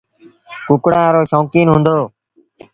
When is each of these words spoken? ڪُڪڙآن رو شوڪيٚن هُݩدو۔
ڪُڪڙآن 0.67 1.07
رو 1.15 1.21
شوڪيٚن 1.31 1.67
هُݩدو۔ 1.71 1.97